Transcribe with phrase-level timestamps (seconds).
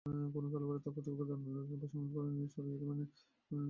[0.05, 2.07] কোনও খেলোয়াড়ই তার প্রতিপক্ষকে দন্ড টেনে ভারসাম্যহীন
[2.13, 3.05] করে দূরে সরিয়ে দিতে পারে না।